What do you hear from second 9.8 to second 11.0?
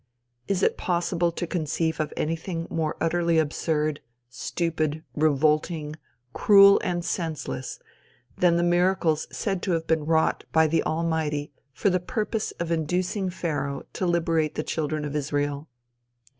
been wrought by the